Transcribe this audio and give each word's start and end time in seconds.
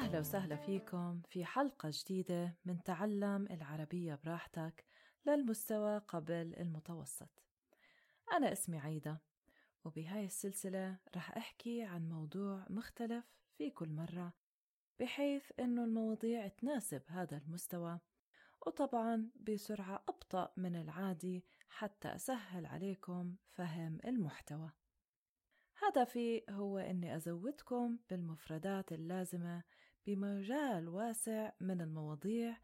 أهلا 0.00 0.18
وسهلا 0.18 0.56
فيكم 0.56 1.22
في 1.28 1.44
حلقة 1.44 1.90
جديدة 1.92 2.56
من 2.64 2.82
تعلم 2.82 3.46
العربية 3.50 4.20
براحتك 4.24 4.84
للمستوى 5.26 5.98
قبل 5.98 6.54
المتوسط. 6.60 7.44
أنا 8.32 8.52
اسمي 8.52 8.78
عيدة 8.78 9.22
وبهاي 9.84 10.24
السلسلة 10.24 10.98
رح 11.16 11.36
أحكي 11.36 11.82
عن 11.82 12.08
موضوع 12.08 12.66
مختلف 12.70 13.24
في 13.58 13.70
كل 13.70 13.88
مرة 13.92 14.32
بحيث 15.00 15.52
أنه 15.60 15.84
المواضيع 15.84 16.48
تناسب 16.48 17.02
هذا 17.06 17.36
المستوى 17.36 18.00
وطبعا 18.66 19.30
بسرعة 19.40 20.04
أبطأ 20.08 20.52
من 20.56 20.76
العادي 20.76 21.44
حتى 21.68 22.14
أسهل 22.14 22.66
عليكم 22.66 23.34
فهم 23.50 23.98
المحتوى. 24.04 24.70
هدفي 25.82 26.42
هو 26.50 26.78
أني 26.78 27.16
أزودكم 27.16 27.98
بالمفردات 28.10 28.92
اللازمة 28.92 29.62
بمجال 30.06 30.88
واسع 30.88 31.52
من 31.60 31.80
المواضيع 31.80 32.56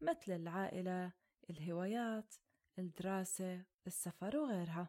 مثل 0.00 0.32
العائلة، 0.32 1.12
الهوايات، 1.50 2.34
الدراسة، 2.78 3.64
السفر 3.86 4.36
وغيرها. 4.36 4.88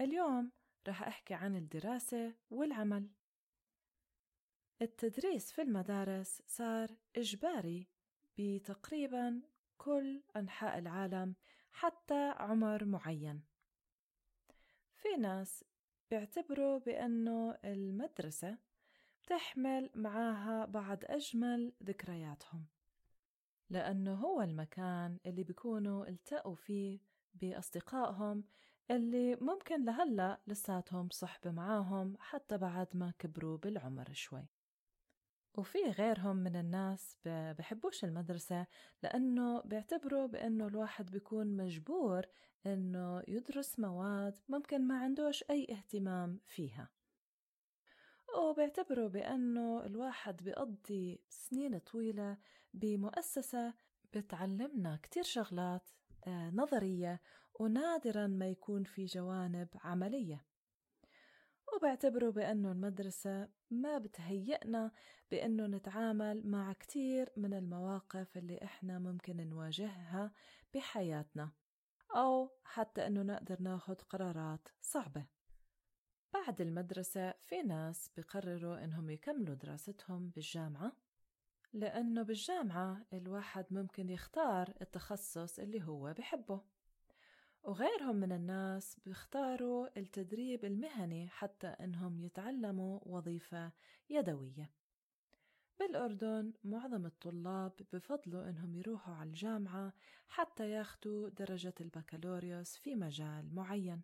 اليوم 0.00 0.52
رح 0.88 1.02
أحكي 1.02 1.34
عن 1.34 1.56
الدراسة 1.56 2.34
والعمل. 2.50 3.10
التدريس 4.82 5.52
في 5.52 5.62
المدارس 5.62 6.42
صار 6.46 6.96
إجباري 7.16 7.88
بتقريبا 8.38 9.42
كل 9.78 10.22
أنحاء 10.36 10.78
العالم 10.78 11.34
حتى 11.72 12.34
عمر 12.36 12.84
معين. 12.84 13.42
في 14.96 15.08
ناس 15.18 15.64
بيعتبروا 16.10 16.78
بأنه 16.78 17.58
المدرسة 17.64 18.58
بتحمل 19.24 19.90
معاها 19.94 20.64
بعض 20.64 20.98
أجمل 21.04 21.72
ذكرياتهم 21.82 22.64
لأنه 23.70 24.14
هو 24.14 24.42
المكان 24.42 25.18
اللي 25.26 25.44
بيكونوا 25.44 26.06
التقوا 26.08 26.54
فيه 26.54 26.98
بأصدقائهم 27.34 28.44
اللي 28.90 29.36
ممكن 29.36 29.84
لهلأ 29.84 30.40
لساتهم 30.46 31.08
صحبة 31.10 31.50
معاهم 31.50 32.16
حتى 32.18 32.58
بعد 32.58 32.88
ما 32.94 33.12
كبروا 33.18 33.56
بالعمر 33.56 34.12
شوي. 34.12 34.46
وفي 35.54 35.78
غيرهم 35.78 36.36
من 36.36 36.56
الناس 36.56 37.18
بحبوش 37.26 38.04
المدرسة 38.04 38.66
لأنه 39.02 39.60
بيعتبروا 39.60 40.26
بأنه 40.26 40.66
الواحد 40.66 41.10
بيكون 41.10 41.56
مجبور 41.56 42.26
إنه 42.66 43.22
يدرس 43.28 43.78
مواد 43.78 44.38
ممكن 44.48 44.86
ما 44.86 44.98
عندوش 44.98 45.44
أي 45.50 45.66
اهتمام 45.70 46.40
فيها. 46.46 46.88
وبيعتبروا 48.34 49.08
بأنه 49.08 49.86
الواحد 49.86 50.42
بيقضي 50.42 51.20
سنين 51.28 51.78
طويلة 51.78 52.38
بمؤسسة 52.74 53.74
بتعلمنا 54.14 54.98
كتير 55.02 55.22
شغلات 55.22 55.90
آه، 56.26 56.50
نظرية 56.50 57.20
ونادرا 57.60 58.26
ما 58.26 58.48
يكون 58.48 58.84
في 58.84 59.04
جوانب 59.04 59.68
عملية. 59.84 60.44
وبيعتبروا 61.74 62.32
بأنه 62.32 62.72
المدرسة 62.72 63.48
ما 63.70 63.98
بتهيئنا 63.98 64.90
بأنه 65.30 65.66
نتعامل 65.66 66.46
مع 66.46 66.72
كتير 66.72 67.32
من 67.36 67.54
المواقف 67.54 68.36
اللي 68.36 68.58
إحنا 68.62 68.98
ممكن 68.98 69.48
نواجهها 69.48 70.32
بحياتنا 70.74 71.50
أو 72.16 72.50
حتى 72.64 73.06
أنه 73.06 73.22
نقدر 73.22 73.62
ناخد 73.62 74.00
قرارات 74.00 74.68
صعبة. 74.80 75.33
بعد 76.34 76.60
المدرسة 76.60 77.34
في 77.40 77.62
ناس 77.62 78.10
بقرروا 78.16 78.84
إنهم 78.84 79.10
يكملوا 79.10 79.54
دراستهم 79.54 80.28
بالجامعة 80.28 80.92
لأنه 81.72 82.22
بالجامعة 82.22 83.06
الواحد 83.12 83.66
ممكن 83.70 84.10
يختار 84.10 84.74
التخصص 84.80 85.58
اللي 85.58 85.82
هو 85.82 86.12
بحبه 86.12 86.60
وغيرهم 87.62 88.16
من 88.16 88.32
الناس 88.32 88.96
بيختاروا 89.04 89.98
التدريب 89.98 90.64
المهني 90.64 91.28
حتى 91.28 91.66
إنهم 91.66 92.20
يتعلموا 92.20 93.00
وظيفة 93.02 93.72
يدوية. 94.10 94.70
بالأردن 95.78 96.52
معظم 96.64 97.06
الطلاب 97.06 97.72
بفضلوا 97.92 98.48
إنهم 98.48 98.76
يروحوا 98.76 99.14
على 99.14 99.28
الجامعة 99.28 99.92
حتى 100.28 100.70
ياخدوا 100.70 101.28
درجة 101.28 101.74
البكالوريوس 101.80 102.76
في 102.76 102.94
مجال 102.94 103.54
معين. 103.54 104.02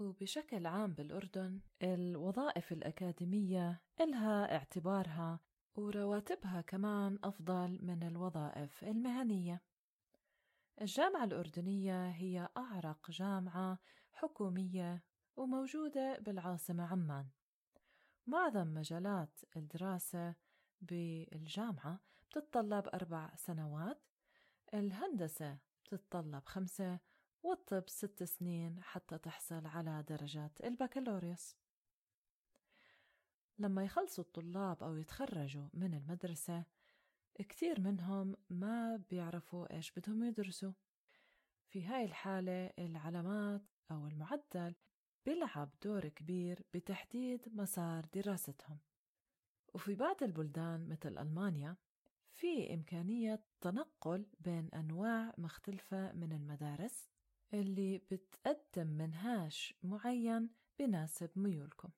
وبشكل 0.00 0.66
عام 0.66 0.92
بالأردن 0.92 1.60
الوظائف 1.82 2.72
الأكاديمية 2.72 3.80
إلها 4.00 4.56
اعتبارها 4.56 5.40
ورواتبها 5.76 6.60
كمان 6.60 7.18
أفضل 7.24 7.78
من 7.82 8.02
الوظائف 8.02 8.84
المهنية. 8.84 9.62
الجامعة 10.80 11.24
الأردنية 11.24 12.10
هي 12.10 12.48
أعرق 12.56 13.10
جامعة 13.10 13.78
حكومية 14.12 15.04
وموجودة 15.36 16.18
بالعاصمة 16.18 16.86
عمان. 16.86 17.26
معظم 18.26 18.74
مجالات 18.74 19.40
الدراسة 19.56 20.34
بالجامعة 20.80 22.00
بتتطلب 22.30 22.88
أربع 22.94 23.30
سنوات 23.36 24.02
الهندسة 24.74 25.58
بتتطلب 25.84 26.42
خمسة 26.46 27.00
والطب 27.42 27.88
ست 27.88 28.22
سنين 28.22 28.82
حتى 28.82 29.18
تحصل 29.18 29.66
على 29.66 30.04
درجة 30.08 30.50
البكالوريوس. 30.64 31.56
لما 33.58 33.84
يخلصوا 33.84 34.24
الطلاب 34.24 34.82
أو 34.82 34.96
يتخرجوا 34.96 35.68
من 35.74 35.94
المدرسة 35.94 36.64
كتير 37.34 37.80
منهم 37.80 38.36
ما 38.50 39.02
بيعرفوا 39.10 39.74
إيش 39.76 39.92
بدهم 39.92 40.24
يدرسوا. 40.24 40.72
في 41.68 41.84
هاي 41.84 42.04
الحالة 42.04 42.70
العلامات 42.78 43.62
أو 43.90 44.06
المعدل 44.06 44.74
بيلعب 45.26 45.70
دور 45.82 46.08
كبير 46.08 46.62
بتحديد 46.74 47.48
مسار 47.56 48.06
دراستهم. 48.14 48.78
وفي 49.74 49.94
بعض 49.94 50.22
البلدان 50.22 50.88
مثل 50.88 51.18
ألمانيا 51.18 51.76
في 52.32 52.74
إمكانية 52.74 53.42
تنقل 53.60 54.26
بين 54.40 54.68
أنواع 54.74 55.34
مختلفة 55.38 56.12
من 56.12 56.32
المدارس 56.32 57.10
اللي 57.54 57.98
بتقدم 57.98 58.86
منهاج 58.86 59.72
معين 59.82 60.50
بناسب 60.78 61.30
ميولكم. 61.36 61.88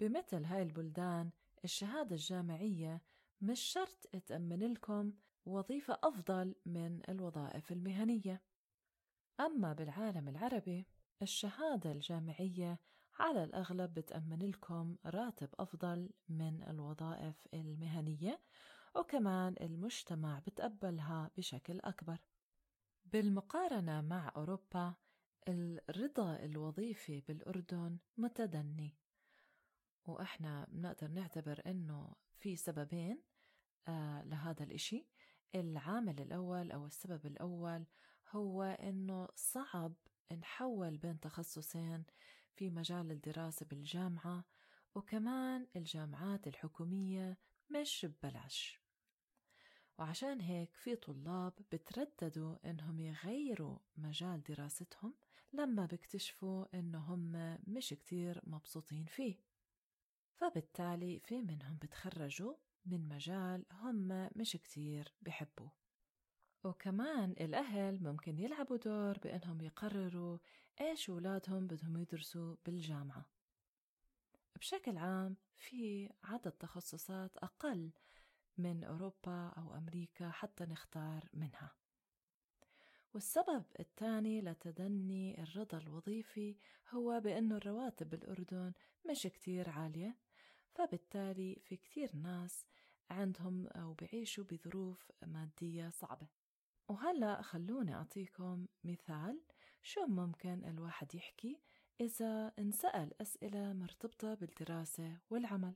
بمثل 0.00 0.44
هاي 0.44 0.62
البلدان 0.62 1.30
الشهادة 1.64 2.14
الجامعية 2.16 3.02
مش 3.40 3.60
شرط 3.60 4.06
تأمن 4.26 4.72
لكم 4.72 5.12
وظيفة 5.46 5.98
أفضل 6.02 6.54
من 6.66 7.00
الوظائف 7.08 7.72
المهنية. 7.72 8.42
أما 9.40 9.72
بالعالم 9.72 10.28
العربي 10.28 10.86
الشهادة 11.22 11.92
الجامعية 11.92 12.78
على 13.18 13.44
الأغلب 13.44 13.94
بتأمن 13.94 14.38
لكم 14.38 14.96
راتب 15.06 15.48
أفضل 15.58 16.10
من 16.28 16.62
الوظائف 16.62 17.48
المهنية 17.54 18.40
وكمان 18.96 19.54
المجتمع 19.60 20.38
بتقبلها 20.38 21.30
بشكل 21.36 21.80
أكبر. 21.80 22.18
بالمقارنة 23.14 24.00
مع 24.00 24.32
أوروبا 24.36 24.94
الرضا 25.48 26.36
الوظيفي 26.36 27.20
بالأردن 27.20 27.98
متدني. 28.16 28.94
وإحنا 30.06 30.66
بنقدر 30.70 31.08
نعتبر 31.08 31.62
إنه 31.66 32.14
في 32.38 32.56
سببين 32.56 33.22
آه 33.88 34.22
لهذا 34.24 34.64
الإشي. 34.64 35.06
العامل 35.54 36.20
الأول 36.20 36.72
أو 36.72 36.86
السبب 36.86 37.26
الأول 37.26 37.84
هو 38.30 38.62
إنه 38.62 39.28
صعب 39.34 39.94
نحول 40.32 40.96
بين 40.96 41.20
تخصصين 41.20 42.04
في 42.54 42.70
مجال 42.70 43.10
الدراسة 43.10 43.66
بالجامعة 43.66 44.44
وكمان 44.94 45.66
الجامعات 45.76 46.46
الحكومية 46.46 47.38
مش 47.70 48.06
ببلاش. 48.06 48.83
وعشان 49.98 50.40
هيك 50.40 50.74
في 50.74 50.96
طلاب 50.96 51.52
بترددوا 51.72 52.70
إنهم 52.70 53.00
يغيروا 53.00 53.78
مجال 53.96 54.42
دراستهم 54.42 55.14
لما 55.52 55.86
بيكتشفوا 55.86 56.78
إنهم 56.78 57.56
مش 57.66 57.88
كتير 57.88 58.40
مبسوطين 58.46 59.04
فيه. 59.04 59.36
فبالتالي 60.34 61.20
في 61.20 61.42
منهم 61.42 61.78
بتخرجوا 61.82 62.54
من 62.86 63.08
مجال 63.08 63.64
هم 63.72 64.30
مش 64.36 64.52
كتير 64.52 65.14
بحبوه 65.22 65.72
وكمان 66.64 67.30
الأهل 67.30 68.02
ممكن 68.02 68.38
يلعبوا 68.38 68.76
دور 68.76 69.18
بأنهم 69.18 69.60
يقرروا 69.60 70.38
إيش 70.80 71.10
أولادهم 71.10 71.66
بدهم 71.66 71.96
يدرسوا 71.96 72.56
بالجامعة. 72.66 73.26
بشكل 74.56 74.98
عام 74.98 75.36
في 75.56 76.10
عدد 76.24 76.52
تخصصات 76.52 77.36
أقل 77.36 77.90
من 78.58 78.84
أوروبا 78.84 79.48
أو 79.48 79.74
أمريكا 79.74 80.30
حتى 80.30 80.64
نختار 80.64 81.28
منها. 81.32 81.74
والسبب 83.14 83.64
الثاني 83.80 84.40
لتدني 84.40 85.42
الرضا 85.42 85.78
الوظيفي 85.78 86.56
هو 86.90 87.20
بأنه 87.20 87.56
الرواتب 87.56 88.10
بالأردن 88.10 88.72
مش 89.10 89.22
كتير 89.22 89.70
عالية 89.70 90.16
فبالتالي 90.74 91.60
في 91.64 91.76
كتير 91.76 92.16
ناس 92.16 92.66
عندهم 93.10 93.66
أو 93.66 93.94
بعيشوا 93.94 94.44
بظروف 94.44 95.12
مادية 95.22 95.88
صعبة. 95.88 96.28
وهلأ 96.88 97.42
خلوني 97.42 97.94
أعطيكم 97.94 98.66
مثال 98.84 99.40
شو 99.82 100.06
ممكن 100.06 100.64
الواحد 100.64 101.14
يحكي 101.14 101.60
إذا 102.00 102.52
انسأل 102.58 103.20
أسئلة 103.20 103.72
مرتبطة 103.72 104.34
بالدراسة 104.34 105.18
والعمل. 105.30 105.74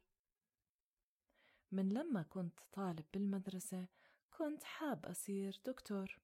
من 1.73 1.89
لما 1.89 2.23
كنت 2.23 2.61
طالب 2.73 3.05
بالمدرسة 3.15 3.87
كنت 4.31 4.63
حاب 4.65 5.07
أصير 5.07 5.61
دكتور. 5.67 6.19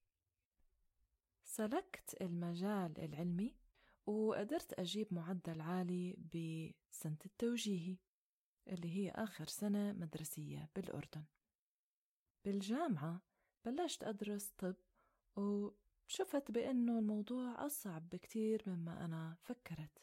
سلكت 1.45 2.17
المجال 2.21 2.99
العلمي 2.99 3.55
وقدرت 4.07 4.73
أجيب 4.73 5.15
معدل 5.15 5.61
عالي 5.61 6.17
بسنة 6.17 7.19
التوجيهي 7.27 7.97
اللي 8.69 8.97
هي 8.97 9.11
آخر 9.11 9.47
سنة 9.47 9.93
مدرسية 9.93 10.71
بالأردن. 10.77 11.25
بالجامعة 12.45 13.21
بلشت 13.65 14.05
أدرس 14.05 14.53
طب 14.59 14.77
وشفت 15.37 16.51
بأنه 16.51 16.99
الموضوع 16.99 17.67
أصعب 17.67 18.09
بكتير 18.09 18.63
مما 18.67 19.05
أنا 19.05 19.37
فكرت. 19.41 19.99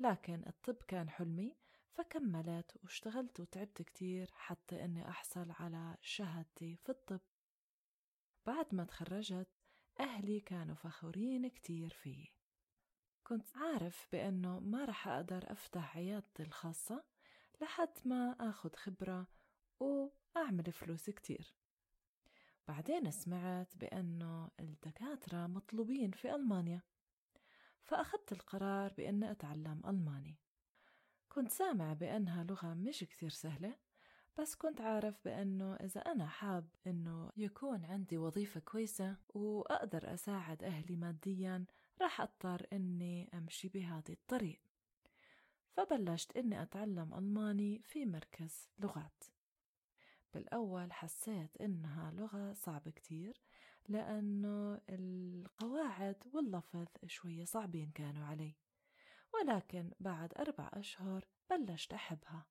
لكن 0.00 0.42
الطب 0.46 0.76
كان 0.88 1.10
حلمي 1.10 1.56
فكملت 1.98 2.76
واشتغلت 2.82 3.40
وتعبت 3.40 3.82
كتير 3.82 4.30
حتى 4.32 4.84
أني 4.84 5.08
أحصل 5.08 5.50
على 5.50 5.96
شهادتي 6.00 6.76
في 6.76 6.88
الطب. 6.88 7.20
بعد 8.46 8.74
ما 8.74 8.84
تخرجت 8.84 9.48
أهلي 10.00 10.40
كانوا 10.40 10.74
فخورين 10.74 11.48
كتير 11.48 11.90
فيي. 11.90 12.32
كنت 13.24 13.56
عارف 13.56 14.08
بأنه 14.12 14.60
ما 14.60 14.84
رح 14.84 15.08
أقدر 15.08 15.52
أفتح 15.52 15.96
عيادتي 15.96 16.42
الخاصة 16.42 17.04
لحد 17.60 17.98
ما 18.04 18.36
أخذ 18.40 18.76
خبرة 18.76 19.26
وأعمل 19.80 20.72
فلوس 20.72 21.10
كتير. 21.10 21.54
بعدين 22.68 23.10
سمعت 23.10 23.76
بأنه 23.76 24.50
الدكاترة 24.60 25.46
مطلوبين 25.46 26.10
في 26.10 26.34
ألمانيا 26.34 26.82
فأخذت 27.82 28.32
القرار 28.32 28.92
بأني 28.92 29.30
أتعلم 29.30 29.82
ألماني. 29.86 30.38
كنت 31.38 31.50
سامع 31.50 31.92
بأنها 31.92 32.44
لغة 32.44 32.74
مش 32.74 32.98
كتير 32.98 33.30
سهلة 33.30 33.76
بس 34.38 34.54
كنت 34.54 34.80
عارف 34.80 35.14
بأنه 35.24 35.74
إذا 35.74 36.00
أنا 36.00 36.26
حاب 36.26 36.68
أنه 36.86 37.30
يكون 37.36 37.84
عندي 37.84 38.18
وظيفة 38.18 38.60
كويسة 38.60 39.16
وأقدر 39.34 40.14
أساعد 40.14 40.64
أهلي 40.64 40.96
ماديا 40.96 41.64
راح 42.00 42.20
أضطر 42.20 42.66
أني 42.72 43.30
أمشي 43.34 43.68
بهذه 43.68 44.12
الطريق. 44.12 44.60
فبلشت 45.76 46.36
إني 46.36 46.62
أتعلم 46.62 47.14
ألماني 47.14 47.82
في 47.84 48.06
مركز 48.06 48.68
لغات. 48.78 49.24
بالأول 50.34 50.92
حسيت 50.92 51.56
إنها 51.56 52.10
لغة 52.10 52.52
صعبة 52.52 52.90
كتير 52.90 53.40
لأنه 53.88 54.80
القواعد 54.88 56.16
واللفظ 56.32 56.86
شوية 57.06 57.44
صعبين 57.44 57.90
كانوا 57.90 58.24
علي. 58.24 58.54
ولكن 59.34 59.90
بعد 60.00 60.32
أربع 60.38 60.70
أشهر 60.72 61.28
بلشت 61.50 61.92
أحبها. 61.92 62.46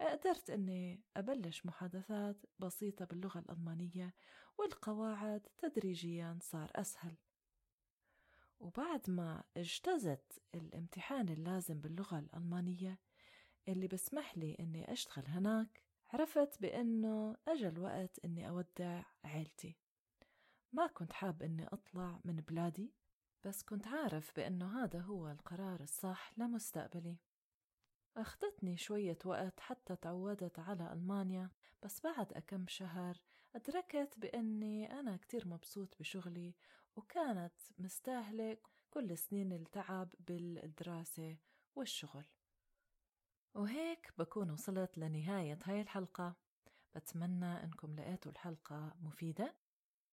قدرت 0.00 0.50
أني 0.50 1.02
أبلش 1.16 1.66
محادثات 1.66 2.36
بسيطة 2.58 3.04
باللغة 3.04 3.38
الألمانية 3.38 4.14
والقواعد 4.58 5.48
تدريجيا 5.58 6.38
صار 6.42 6.70
أسهل. 6.76 7.16
وبعد 8.60 9.10
ما 9.10 9.44
اجتزت 9.56 10.42
الامتحان 10.54 11.28
اللازم 11.28 11.80
باللغة 11.80 12.18
الألمانية 12.18 12.98
اللي 13.68 13.86
بسمح 13.86 14.38
لي 14.38 14.56
إني 14.60 14.92
أشتغل 14.92 15.26
هناك 15.26 15.82
عرفت 16.12 16.60
بأنه 16.62 17.36
أجا 17.48 17.68
الوقت 17.68 18.18
إني 18.24 18.48
أودع 18.48 19.02
عيلتي. 19.24 19.76
ما 20.72 20.86
كنت 20.86 21.12
حاب 21.12 21.42
إني 21.42 21.66
أطلع 21.66 22.20
من 22.24 22.36
بلادي. 22.36 22.92
بس 23.44 23.62
كنت 23.62 23.86
عارف 23.86 24.36
بأنه 24.36 24.84
هذا 24.84 25.00
هو 25.00 25.30
القرار 25.30 25.80
الصح 25.80 26.32
لمستقبلي. 26.38 27.16
أخذتني 28.16 28.76
شوية 28.76 29.18
وقت 29.24 29.60
حتى 29.60 29.96
تعودت 29.96 30.58
على 30.58 30.92
ألمانيا 30.92 31.50
بس 31.82 32.00
بعد 32.00 32.32
أكم 32.32 32.66
شهر 32.68 33.16
أدركت 33.54 34.14
بأني 34.16 35.00
أنا 35.00 35.16
كتير 35.16 35.48
مبسوط 35.48 35.98
بشغلي 36.00 36.54
وكانت 36.96 37.54
مستاهلة 37.78 38.56
كل 38.90 39.18
سنين 39.18 39.52
التعب 39.52 40.14
بالدراسة 40.20 41.36
والشغل. 41.76 42.26
وهيك 43.54 44.12
بكون 44.18 44.50
وصلت 44.50 44.98
لنهاية 44.98 45.58
هاي 45.64 45.80
الحلقة. 45.80 46.34
بتمنى 46.94 47.64
أنكم 47.64 47.96
لقيتوا 47.96 48.32
الحلقة 48.32 48.94
مفيدة 49.00 49.54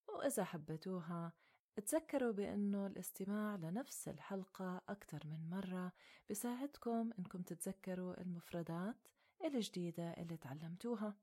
وإذا 0.07 0.44
حبيتوها 0.44 1.33
تذكروا 1.80 2.31
بأنه 2.31 2.88
الاستماع 2.88 3.56
لنفس 3.56 4.07
الحلقة 4.07 4.81
أكثر 4.89 5.27
من 5.27 5.50
مرة 5.50 5.92
بساعدكم 6.30 7.12
أنكم 7.19 7.42
تتذكروا 7.42 8.22
المفردات 8.22 9.07
الجديدة 9.45 10.12
اللي 10.12 10.38
تعلمتوها. 10.38 11.16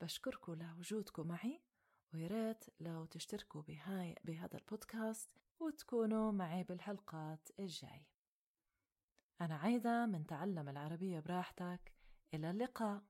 بشكركم 0.00 0.54
لوجودكم 0.54 1.28
معي 1.28 1.60
وياريت 2.14 2.64
لو 2.80 3.04
تشتركوا 3.04 3.62
بهاي 3.62 4.14
بهذا 4.24 4.58
البودكاست 4.58 5.30
وتكونوا 5.60 6.32
معي 6.32 6.62
بالحلقات 6.64 7.48
الجاي. 7.58 8.06
أنا 9.40 9.56
عايدة 9.56 10.06
من 10.06 10.26
تعلم 10.26 10.68
العربية 10.68 11.20
براحتك 11.20 11.92
إلى 12.34 12.50
اللقاء. 12.50 13.02